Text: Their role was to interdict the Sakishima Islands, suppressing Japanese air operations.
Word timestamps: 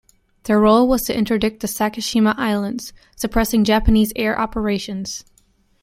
Their 0.45 0.59
role 0.59 0.87
was 0.87 1.03
to 1.03 1.15
interdict 1.15 1.59
the 1.59 1.67
Sakishima 1.67 2.33
Islands, 2.35 2.91
suppressing 3.15 3.63
Japanese 3.63 4.11
air 4.15 4.35
operations. 4.35 5.23